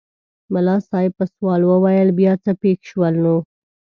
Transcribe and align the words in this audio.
ملا 0.53 0.77
صاحب 0.89 1.11
په 1.19 1.25
سوال 1.33 1.61
وویل 1.65 2.09
بیا 2.19 2.33
څه 2.43 2.51
پېښ 2.61 2.77
شول 2.89 3.13
نو؟ 3.23 3.35